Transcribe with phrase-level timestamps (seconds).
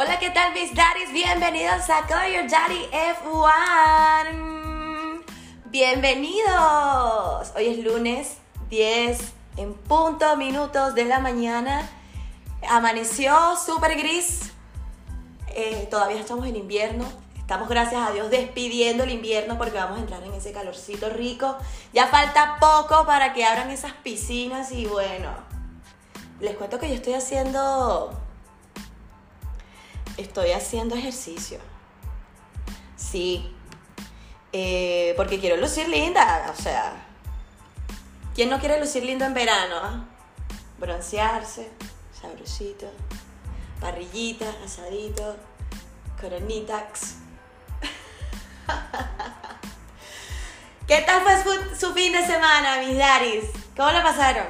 [0.00, 1.12] Hola, ¿qué tal mis daddies?
[1.12, 2.86] Bienvenidos a Call Your Daddy
[3.24, 5.24] F1.
[5.64, 7.52] Bienvenidos.
[7.56, 8.36] Hoy es lunes
[8.70, 9.18] 10
[9.56, 11.90] en punto minutos de la mañana.
[12.70, 14.52] Amaneció súper gris.
[15.48, 17.04] Eh, todavía estamos en invierno.
[17.36, 21.56] Estamos, gracias a Dios, despidiendo el invierno porque vamos a entrar en ese calorcito rico.
[21.92, 25.32] Ya falta poco para que abran esas piscinas y bueno,
[26.38, 28.27] les cuento que yo estoy haciendo
[30.18, 31.58] estoy haciendo ejercicio.
[32.96, 33.54] Sí.
[34.52, 36.52] Eh, porque quiero lucir linda.
[36.56, 36.92] O sea,
[38.34, 39.76] ¿quién no quiere lucir lindo en verano?
[39.82, 40.04] ah?
[40.78, 41.70] Broncearse,
[42.20, 42.90] sabrosito,
[43.80, 45.36] parrillita, asadito,
[46.20, 47.14] coronitax.
[50.86, 53.44] ¿Qué tal fue su, fin de semana, mis daris?
[53.76, 54.46] ¿Cómo la pasaron?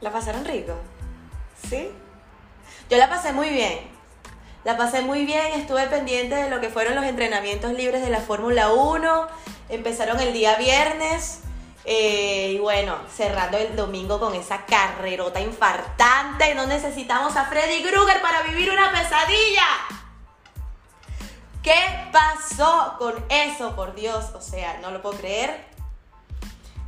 [0.00, 0.74] ¿La pasaron rico?
[1.68, 1.90] ¿Sí?
[2.90, 3.95] Yo la pasé muy bien.
[4.66, 8.18] La pasé muy bien, estuve pendiente de lo que fueron los entrenamientos libres de la
[8.18, 9.28] Fórmula 1.
[9.68, 11.42] Empezaron el día viernes.
[11.84, 16.52] eh, y bueno, cerrando el domingo con esa carrerota infartante.
[16.56, 19.68] No necesitamos a Freddy Krueger para vivir una pesadilla.
[21.62, 23.76] ¿Qué pasó con eso?
[23.76, 25.64] Por Dios, o sea, no lo puedo creer.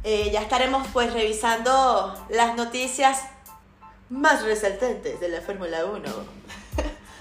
[0.03, 3.23] Eh, ya estaremos pues revisando las noticias
[4.11, 6.38] más resaltantes de la Fórmula 1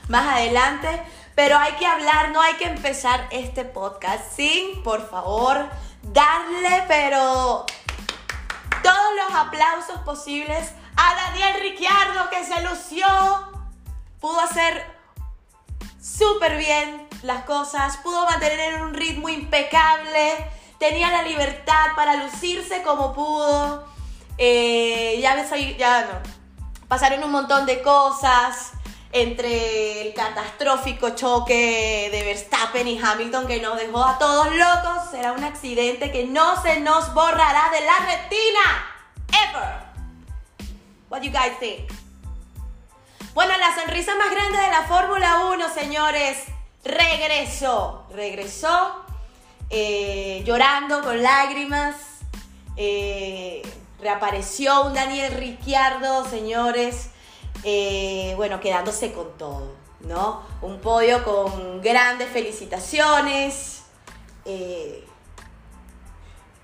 [0.08, 1.02] más adelante.
[1.36, 5.70] Pero hay que hablar, no hay que empezar este podcast sin, por favor,
[6.02, 7.66] darle, pero
[8.82, 13.08] todos los aplausos posibles a Daniel Ricciardo que se lució.
[14.20, 14.84] Pudo hacer
[16.02, 20.38] súper bien las cosas, pudo mantener un ritmo impecable,
[20.80, 23.86] tenía la libertad para lucirse como pudo.
[24.40, 25.36] Eh, ya
[25.78, 26.88] ya no.
[26.88, 28.72] Pasaron un montón de cosas
[29.12, 35.12] entre el catastrófico choque de Verstappen y Hamilton que nos dejó a todos locos.
[35.12, 38.96] Será un accidente que no se nos borrará de la retina.
[39.30, 39.88] Ever.
[41.10, 41.90] What you guys think?
[43.34, 46.46] Bueno, la sonrisa más grande de la Fórmula 1, señores,
[46.84, 48.08] regresó.
[48.12, 49.06] Regresó
[49.70, 51.96] eh, llorando con lágrimas.
[52.76, 53.62] Eh,
[54.02, 57.12] reapareció un Daniel Ricciardo, señores.
[57.64, 60.44] Eh, bueno, quedándose con todo, ¿no?
[60.62, 63.84] Un podio con grandes felicitaciones.
[64.46, 65.06] Eh,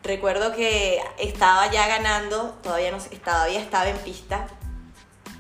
[0.03, 4.47] recuerdo que estaba ya ganando, todavía, no, todavía estaba en pista.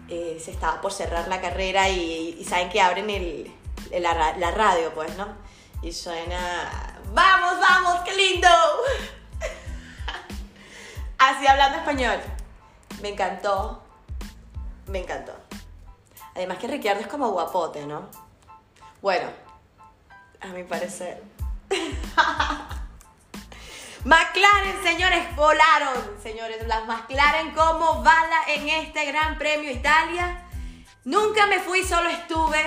[0.09, 3.51] Eh, se estaba por cerrar la carrera y, saben que abren el,
[3.91, 5.43] la radio, pues, ¿no?
[5.83, 8.47] Y suena, vamos, vamos, qué lindo.
[11.17, 12.21] Así hablando español.
[13.01, 13.82] Me encantó,
[14.93, 15.33] me encantó.
[16.35, 18.07] Además que Ricciardo es como guapote, ¿no?
[19.01, 19.27] Bueno,
[20.39, 21.23] a mi parecer.
[24.05, 26.67] McLaren, señores, volaron, señores.
[26.67, 30.45] Las McLaren como bala en este Gran Premio Italia.
[31.05, 32.61] Nunca me fui, solo estuve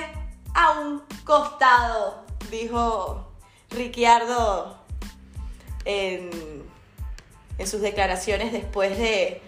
[0.52, 3.30] a un costado, dijo
[3.70, 4.78] Ricciardo
[5.84, 6.68] en,
[7.56, 9.40] en sus declaraciones después de,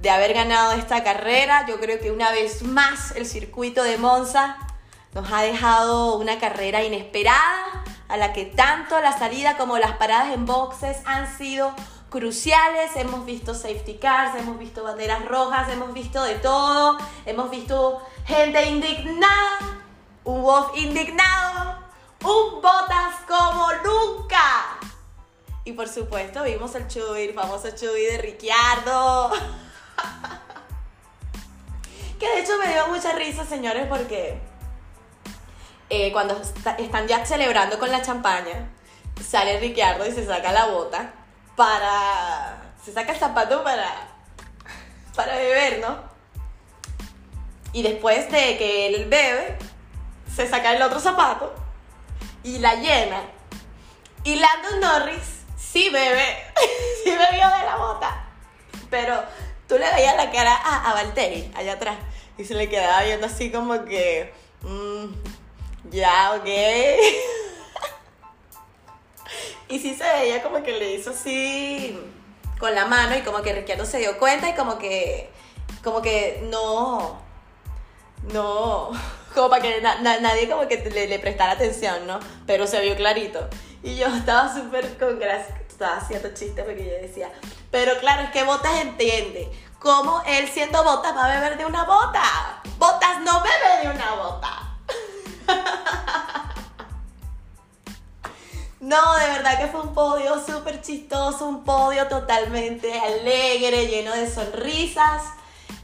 [0.00, 1.66] de haber ganado esta carrera.
[1.66, 4.58] Yo creo que una vez más el circuito de Monza
[5.14, 10.32] nos ha dejado una carrera inesperada a la que tanto la salida como las paradas
[10.32, 11.74] en boxes han sido
[12.10, 12.94] cruciales.
[12.96, 16.98] Hemos visto safety cars, hemos visto banderas rojas, hemos visto de todo.
[17.24, 19.80] Hemos visto gente indignada,
[20.24, 21.78] un Wolf indignado,
[22.22, 24.78] un Botas como nunca.
[25.64, 29.32] Y por supuesto vimos el Chuy, el famoso Chuy de Ricciardo.
[32.18, 34.38] Que de hecho me dio mucha risa, señores, porque
[35.90, 38.68] eh, cuando está- están ya celebrando con la champaña,
[39.26, 41.12] sale Ricciardo y se saca la bota
[41.56, 42.62] para...
[42.84, 44.08] Se saca el zapato para...
[45.14, 45.98] Para beber, ¿no?
[47.72, 49.58] Y después de que él bebe,
[50.34, 51.54] se saca el otro zapato
[52.42, 53.22] y la llena.
[54.24, 56.36] Y Landon Norris sí bebe,
[57.04, 58.24] sí bebió de la bota.
[58.90, 59.22] Pero
[59.68, 61.96] tú le veías la cara a, a Valtteri allá atrás
[62.38, 64.32] y se le quedaba viendo así como que.
[64.62, 65.06] mm,
[65.90, 66.46] ya, ok.
[69.68, 71.98] y sí se veía como que le hizo así
[72.58, 75.30] con la mano y como que Ricciardo se dio cuenta y como que.
[75.82, 77.20] Como que no.
[78.32, 78.90] No.
[79.36, 82.18] Como para que na- na- nadie como que le, le prestara atención, ¿no?
[82.46, 83.46] Pero se vio clarito.
[83.82, 85.60] Y yo estaba súper con gracia.
[85.68, 87.30] Estaba haciendo chistes porque yo decía,
[87.70, 89.50] pero claro, es que Botas entiende.
[89.78, 92.60] ¿Cómo él siendo Botas va a beber de una bota?
[92.78, 94.62] Botas no bebe de una bota.
[98.86, 104.30] No, de verdad que fue un podio súper chistoso, un podio totalmente alegre, lleno de
[104.30, 105.24] sonrisas,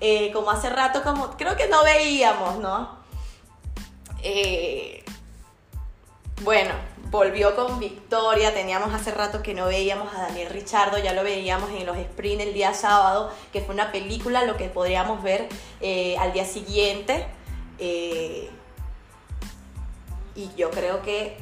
[0.00, 2.96] eh, como hace rato, como creo que no veíamos, ¿no?
[4.22, 5.04] Eh,
[6.42, 6.74] bueno,
[7.12, 11.70] volvió con victoria, teníamos hace rato que no veíamos a Daniel Richardo, ya lo veíamos
[11.70, 15.48] en los sprints el día sábado, que fue una película, lo que podríamos ver
[15.80, 17.24] eh, al día siguiente.
[20.34, 21.36] y yo creo que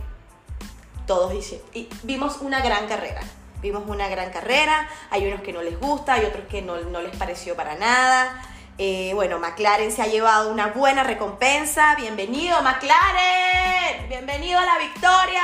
[1.07, 1.33] todos
[1.75, 3.21] y vimos una gran carrera.
[3.61, 7.17] Vimos una gran carrera, hay unos que no les gusta, hay otros que no, les
[7.17, 8.43] pareció para nada.
[8.83, 11.95] Eh, bueno, McLaren se ha llevado una buena recompensa.
[11.97, 14.09] Bienvenido, McLaren.
[14.09, 15.43] Bienvenido a la victoria.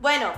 [0.00, 0.30] Bueno,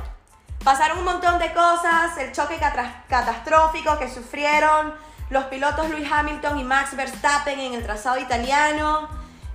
[0.62, 2.17] pasaron un montón de cosas.
[2.19, 2.61] El choque
[3.09, 4.95] catastrófico que sufrieron
[5.29, 9.09] los pilotos Lewis Hamilton y Max Verstappen en el trazado italiano.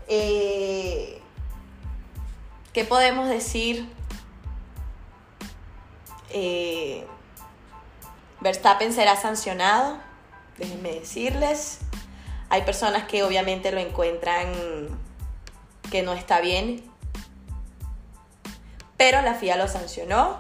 [0.09, 1.21] Eh,
[2.73, 3.89] ¿Qué podemos decir?
[6.31, 7.07] Eh,
[8.41, 10.08] Verstappen será sancionado,
[10.59, 11.79] déjenme decirles.
[12.49, 14.47] Hay personas que obviamente lo encuentran
[15.89, 16.83] que no está bien,
[18.97, 20.39] pero la FIA lo sancionó.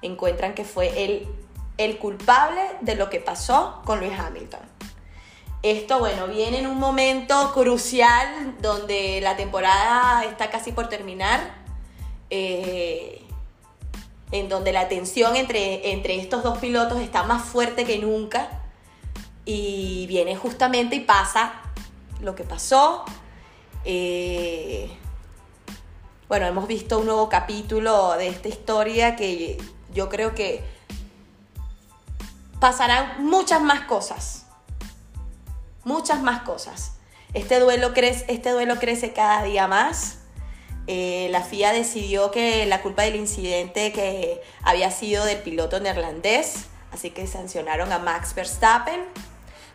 [0.00, 1.28] Encuentran que fue el,
[1.76, 4.60] el culpable de lo que pasó con Luis Hamilton.
[5.62, 11.54] Esto, bueno, viene en un momento crucial donde la temporada está casi por terminar,
[12.30, 13.22] eh,
[14.32, 18.61] en donde la tensión entre, entre estos dos pilotos está más fuerte que nunca
[19.44, 21.52] y viene justamente y pasa
[22.20, 23.04] lo que pasó.
[23.84, 24.90] Eh,
[26.28, 29.58] bueno, hemos visto un nuevo capítulo de esta historia que
[29.92, 30.64] yo creo que
[32.60, 34.42] pasarán muchas más cosas
[35.84, 36.92] muchas más cosas.
[37.34, 40.18] Este duelo crece, este duelo crece cada día más.
[40.86, 46.64] Eh, la FIA decidió que la culpa del incidente que había sido del piloto neerlandés,
[46.90, 49.00] así que sancionaron a Max Verstappen.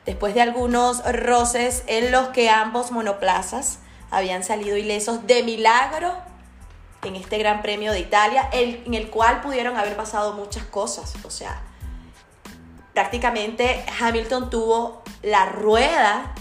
[0.07, 6.15] Después de algunos roces en los que ambos monoplazas habían salido ilesos de milagro
[7.04, 11.13] en este Gran Premio de Italia, en el cual pudieron haber pasado muchas cosas.
[11.25, 11.62] O sea,
[12.94, 16.33] prácticamente Hamilton tuvo la rueda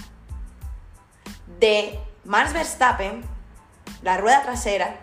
[1.58, 3.24] de Max Verstappen,
[4.02, 5.00] la rueda trasera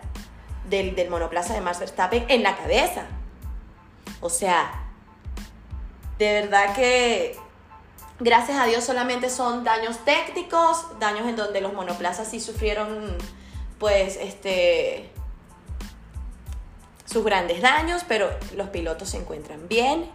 [0.70, 3.02] del, monoplaza de Max Verstappen en la cabeza.
[4.22, 4.86] O sea,
[6.16, 7.43] de verdad que
[8.20, 13.16] gracias a Dios solamente son daños técnicos, daños en donde los monoplazas sí sufrieron
[13.78, 15.10] pues este
[17.04, 20.10] sus grandes daños, pero los pilotos se encuentran bien.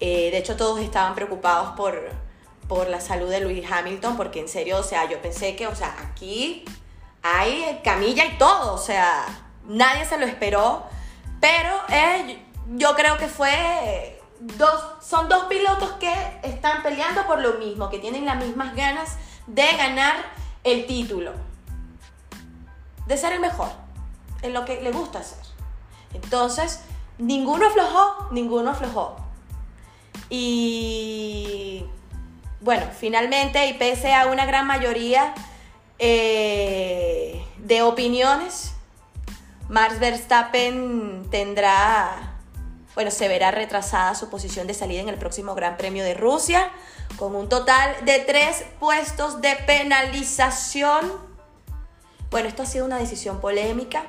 [0.00, 2.10] Eh, de hecho, todos estaban preocupados por,
[2.68, 5.74] por la salud de Luis Hamilton, porque en serio, o sea, yo pensé que, o
[5.74, 6.64] sea, aquí
[7.22, 9.26] hay camilla y todo, o sea,
[9.66, 10.84] nadie se lo esperó,
[11.40, 12.38] pero eh,
[12.74, 16.12] yo creo que fue dos, son dos pilotos que
[16.42, 19.16] están peleando por lo mismo, que tienen las mismas ganas
[19.46, 20.14] de ganar
[20.64, 21.32] el título,
[23.06, 23.68] de ser el mejor,
[24.42, 25.44] en lo que le gusta hacer.
[26.12, 26.80] Entonces,
[27.18, 29.16] ninguno aflojó, ninguno aflojó.
[30.28, 31.84] Y
[32.60, 35.34] bueno, finalmente, y pese a una gran mayoría
[35.98, 38.74] eh, de opiniones,
[39.68, 42.25] Max Verstappen tendrá,
[42.96, 46.72] bueno, se verá retrasada su posición de salida en el próximo Gran Premio de Rusia,
[47.18, 51.12] con un total de tres puestos de penalización.
[52.30, 54.06] Bueno, esto ha sido una decisión polémica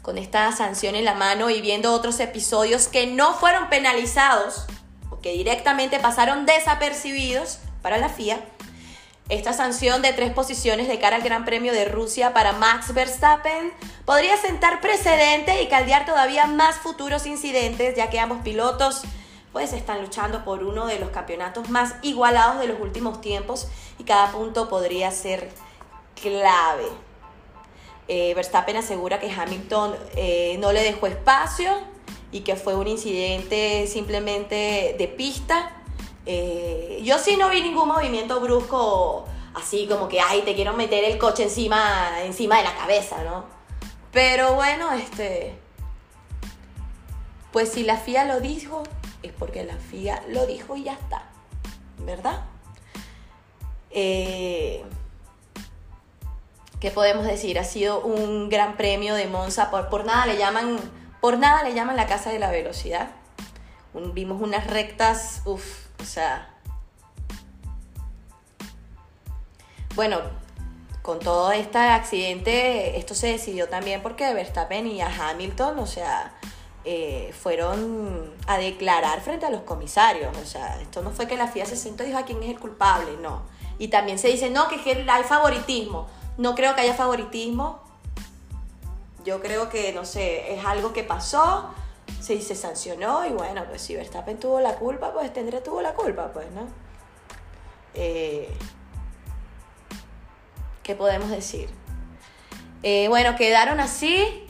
[0.00, 4.66] con esta sanción en la mano y viendo otros episodios que no fueron penalizados
[5.10, 8.40] o que directamente pasaron desapercibidos para la FIA,
[9.30, 13.72] esta sanción de tres posiciones de cara al Gran Premio de Rusia para Max Verstappen
[14.04, 19.02] podría sentar precedente y caldear todavía más futuros incidentes, ya que ambos pilotos
[19.52, 23.68] pues están luchando por uno de los campeonatos más igualados de los últimos tiempos
[23.98, 25.48] y cada punto podría ser
[26.20, 26.86] clave.
[28.08, 31.70] Eh, Verstappen asegura que Hamilton eh, no le dejó espacio
[32.32, 35.70] y que fue un incidente simplemente de pista.
[36.32, 41.02] Eh, yo sí no vi ningún movimiento brusco así como que, ay, te quiero meter
[41.02, 43.46] el coche encima, encima de la cabeza, ¿no?
[44.12, 45.58] Pero bueno, este...
[47.50, 48.84] Pues si la FIA lo dijo,
[49.24, 51.24] es porque la FIA lo dijo y ya está,
[51.98, 52.44] ¿verdad?
[53.90, 54.84] Eh,
[56.78, 57.58] ¿qué podemos decir?
[57.58, 59.68] Ha sido un gran premio de Monza.
[59.72, 60.78] Por, por, nada le llaman,
[61.20, 63.10] por nada le llaman la casa de la velocidad.
[64.14, 66.48] vimos unas rectas, uff, o sea.
[69.94, 70.20] Bueno,
[71.02, 76.32] con todo este accidente, esto se decidió también porque Verstappen y a Hamilton, o sea,
[76.84, 80.36] eh, fueron a declarar frente a los comisarios.
[80.36, 82.50] O sea, esto no fue que la FIA se sentó y dijo a quién es
[82.50, 83.42] el culpable, no.
[83.78, 86.06] Y también se dice, no, que, que hay favoritismo.
[86.38, 87.80] No creo que haya favoritismo.
[89.24, 91.70] Yo creo que, no sé, es algo que pasó,
[92.20, 95.94] se, se sancionó y bueno, pues si Verstappen tuvo la culpa, pues tendré tuvo la
[95.94, 96.66] culpa, pues, ¿no?
[97.94, 98.48] Eh,
[100.82, 101.68] ¿Qué podemos decir?
[102.82, 104.46] Eh, bueno, quedaron así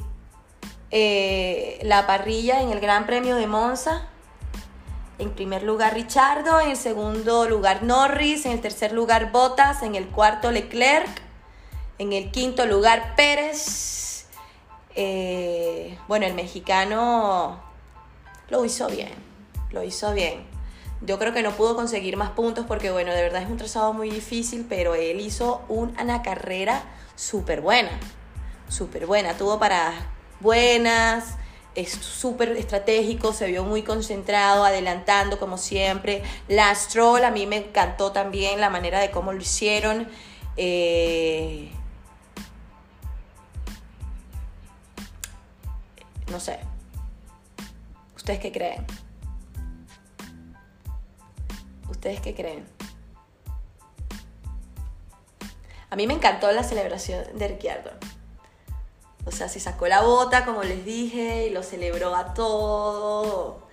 [0.90, 4.06] eh, la parrilla en el Gran Premio de Monza.
[5.18, 10.08] En primer lugar Richardo, en segundo lugar Norris, en el tercer lugar Bottas, en el
[10.08, 11.10] cuarto Leclerc,
[11.98, 14.09] en el quinto lugar Pérez.
[14.94, 17.60] Eh, bueno, el mexicano
[18.48, 19.12] lo hizo bien,
[19.70, 20.44] lo hizo bien.
[21.02, 23.92] Yo creo que no pudo conseguir más puntos porque, bueno, de verdad es un trazado
[23.92, 26.82] muy difícil, pero él hizo una carrera
[27.14, 27.90] súper buena,
[28.68, 29.36] súper buena.
[29.36, 29.94] Tuvo para
[30.40, 31.36] buenas,
[31.74, 36.22] es súper estratégico, se vio muy concentrado, adelantando como siempre.
[36.48, 40.08] La Stroll a mí me encantó también la manera de cómo lo hicieron.
[40.56, 41.72] Eh,
[46.30, 46.58] no sé.
[48.16, 48.86] ¿Ustedes qué creen?
[51.88, 52.66] ¿Ustedes qué creen?
[55.90, 57.90] A mí me encantó la celebración de Ricciardo.
[59.24, 63.66] O sea, se sacó la bota, como les dije, y lo celebró a todo.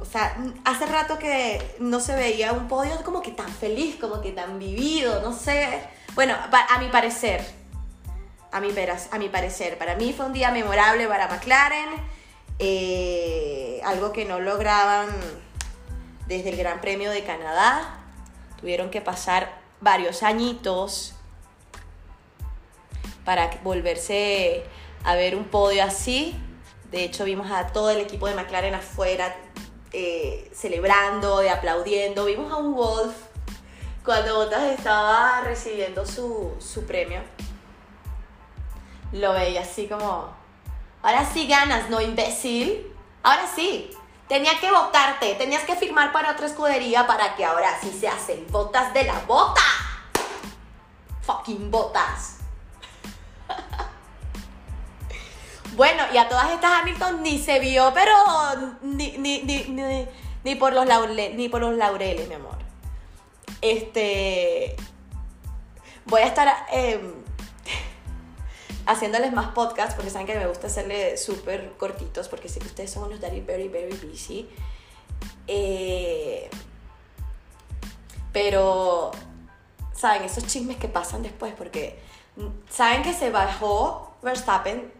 [0.00, 4.20] O sea, hace rato que no se veía un podio como que tan feliz, como
[4.20, 5.88] que tan vivido, no sé.
[6.14, 7.42] Bueno, a mi parecer,
[8.52, 11.88] a mi, a parecer, para mí fue un día memorable para McLaren,
[12.58, 15.08] eh, algo que no lograban
[16.26, 17.98] desde el Gran Premio de Canadá.
[18.60, 21.14] Tuvieron que pasar varios añitos
[23.24, 24.64] para volverse
[25.04, 26.38] a ver un podio así.
[26.90, 29.34] De hecho, vimos a todo el equipo de McLaren afuera
[29.92, 32.26] eh, celebrando, y aplaudiendo.
[32.26, 33.14] Vimos a un Wolf
[34.04, 37.20] cuando Bottas estaba recibiendo su, su premio.
[39.12, 40.28] Lo veía así como,
[41.02, 42.86] ahora sí ganas, ¿no, imbécil?
[43.22, 43.90] Ahora sí,
[44.26, 48.46] tenía que votarte, tenías que firmar para otra escudería para que ahora sí se hacen
[48.50, 49.62] botas de la bota.
[51.22, 52.38] Fucking botas.
[55.74, 58.12] Bueno, y a todas estas Hamilton ni se vio, pero
[58.82, 60.06] ni, ni, ni,
[60.44, 62.58] ni por, los laureles, ni por los laureles, mi amor.
[63.62, 64.76] Este.
[66.04, 67.24] Voy a estar em,
[68.92, 72.90] haciéndoles más podcasts porque saben que me gusta hacerle súper cortitos porque sé que ustedes
[72.90, 74.48] son unos daddy very, very busy.
[75.46, 76.48] Eh,
[78.32, 79.10] pero,
[79.94, 80.22] ¿saben?
[80.22, 81.98] Esos chismes que pasan después porque
[82.70, 84.92] saben que se bajó Verstappen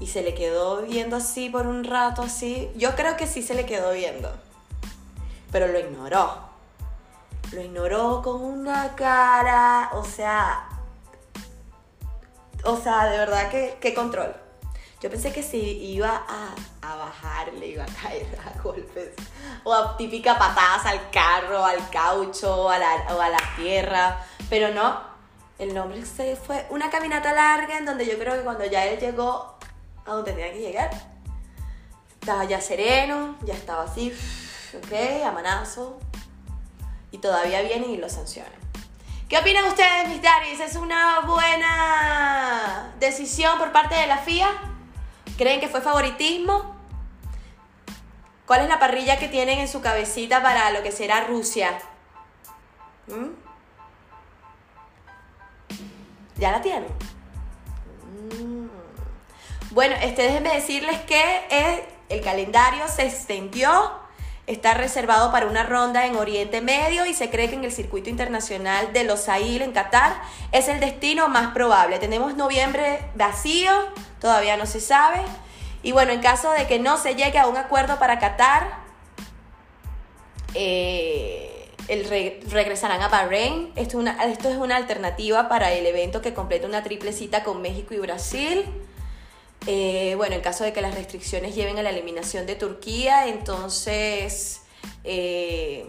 [0.00, 2.70] y se le quedó viendo así por un rato así.
[2.76, 4.30] Yo creo que sí se le quedó viendo,
[5.50, 6.48] pero lo ignoró.
[7.52, 10.67] Lo ignoró con una cara, o sea,
[12.72, 14.34] o sea, de verdad que qué control.
[15.00, 19.10] Yo pensé que si iba a, a bajar, le iba a caer a golpes.
[19.64, 24.18] O a típica patadas al carro, al caucho, a la, o a la tierra.
[24.50, 25.00] Pero no,
[25.58, 28.98] el hombre se fue una caminata larga en donde yo creo que cuando ya él
[28.98, 29.56] llegó
[30.04, 30.90] a donde tenía que llegar.
[32.20, 34.12] Estaba ya sereno, ya estaba así,
[34.76, 35.98] ok, a manazo.
[37.10, 38.57] Y todavía vienen y lo sancionan.
[39.28, 40.58] ¿Qué opinan ustedes, mis daddies?
[40.58, 44.48] ¿Es una buena decisión por parte de la FIA?
[45.36, 46.74] ¿Creen que fue favoritismo?
[48.46, 51.78] ¿Cuál es la parrilla que tienen en su cabecita para lo que será Rusia?
[53.06, 53.28] ¿Mm?
[56.38, 56.88] ¿Ya la tienen?
[59.72, 63.97] Bueno, este, déjenme decirles que el calendario se extendió,
[64.48, 68.08] está reservado para una ronda en Oriente Medio y se cree que en el circuito
[68.08, 70.20] internacional de Los Ail en Qatar
[70.52, 71.98] es el destino más probable.
[71.98, 73.70] Tenemos noviembre vacío,
[74.20, 75.20] todavía no se sabe.
[75.82, 78.78] Y bueno, en caso de que no se llegue a un acuerdo para Qatar,
[80.54, 81.70] eh,
[82.50, 83.70] regresarán a Bahrein.
[83.76, 87.92] Esto, esto es una alternativa para el evento que completa una triple cita con México
[87.92, 88.64] y Brasil.
[89.66, 94.62] Eh, bueno, en caso de que las restricciones lleven a la eliminación de Turquía, entonces
[95.04, 95.86] eh,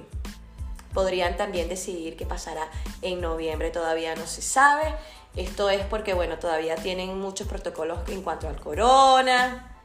[0.94, 2.70] podrían también decidir qué pasará
[3.02, 4.94] en noviembre, todavía no se sabe.
[5.36, 9.80] Esto es porque, bueno, todavía tienen muchos protocolos en cuanto al corona.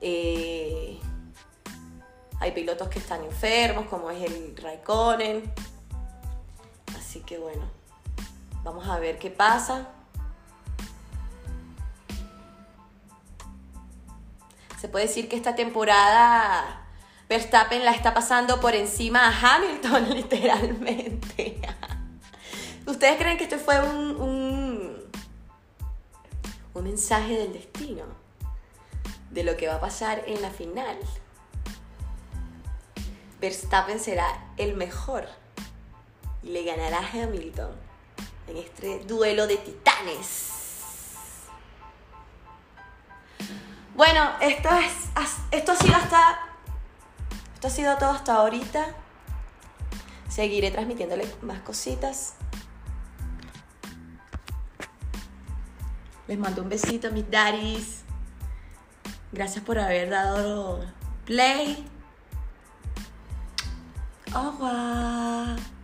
[0.00, 0.98] Eh,
[2.40, 5.52] hay pilotos que están enfermos, como es el Raikkonen.
[6.96, 7.62] Así que bueno,
[8.66, 9.86] Vamos a ver qué pasa.
[14.96, 16.86] Puede decir que esta temporada
[17.28, 21.60] Verstappen la está pasando por encima a Hamilton, literalmente.
[22.86, 24.96] ¿Ustedes creen que esto fue un, un,
[26.72, 28.04] un mensaje del destino?
[29.28, 30.96] De lo que va a pasar en la final.
[33.38, 34.26] Verstappen será
[34.56, 35.28] el mejor
[36.42, 37.72] y le ganará a Hamilton
[38.48, 40.55] en este duelo de titanes.
[43.96, 44.92] Bueno, esto, es,
[45.50, 46.38] esto ha sido hasta.
[47.54, 48.88] Esto ha sido todo hasta ahorita.
[50.28, 52.34] Seguiré transmitiéndole más cositas.
[56.28, 58.02] Les mando un besito mis daddies.
[59.32, 60.84] Gracias por haber dado
[61.24, 61.88] play.
[64.34, 65.75] Au revoir.